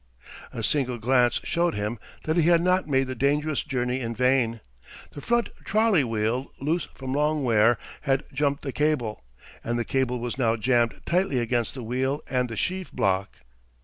A 0.51 0.63
single 0.63 0.97
glance 0.97 1.39
showed 1.43 1.75
him 1.75 1.99
that 2.23 2.35
he 2.35 2.41
had 2.49 2.59
not 2.63 2.87
made 2.87 3.05
the 3.05 3.13
dangerous 3.13 3.61
journey 3.61 3.99
in 3.99 4.15
vain. 4.15 4.59
The 5.11 5.21
front 5.21 5.49
trolley 5.63 6.03
wheel, 6.03 6.47
loose 6.59 6.87
from 6.95 7.13
long 7.13 7.43
wear, 7.43 7.77
had 8.01 8.23
jumped 8.33 8.63
the 8.63 8.71
cable, 8.71 9.23
and 9.63 9.77
the 9.77 9.85
cable 9.85 10.19
was 10.19 10.39
now 10.39 10.55
jammed 10.55 10.99
tightly 11.05 11.39
between 11.45 11.65
the 11.75 11.83
wheel 11.83 12.21
and 12.27 12.49
the 12.49 12.57
sheave 12.57 12.91
block. 12.91 13.41